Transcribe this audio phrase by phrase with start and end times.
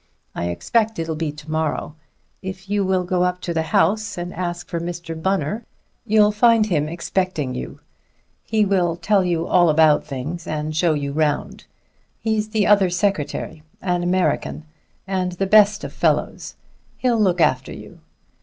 [0.33, 1.93] I expect it'll be to morrow.
[2.41, 5.13] If you will go up to the house and ask for Mr.
[5.13, 5.63] Bunner,
[6.07, 7.79] you'll find him expecting you;
[8.43, 11.65] he will tell you all about things and show you round.
[12.19, 14.65] He's the other secretary; an American,
[15.05, 16.55] and the best of fellows;
[16.97, 17.99] he'll look after you.